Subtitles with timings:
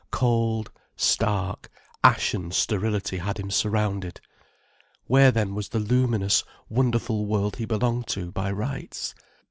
[0.09, 1.69] Cold, stark,
[2.03, 4.19] ashen sterility had him surrounded.
[5.05, 9.13] Where then was the luminous, wonderful world he belonged to by rights?